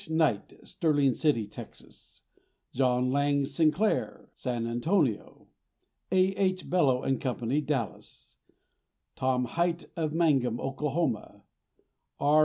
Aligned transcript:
Knight, 0.09 0.53
Sterling 0.63 1.13
City, 1.13 1.45
Texas; 1.45 2.23
John 2.73 3.11
Lang 3.11 3.45
Sinclair, 3.45 4.31
San 4.33 4.65
Antonio; 4.65 5.45
A.H. 6.11 6.67
Belo 6.71 7.05
& 7.21 7.21
Co., 7.21 7.61
Dallas; 7.61 8.35
Tom 9.15 9.45
Hight, 9.45 9.85
of 9.95 10.11
Mangum, 10.11 10.59
Oklahoma; 10.59 11.43
R. 12.19 12.39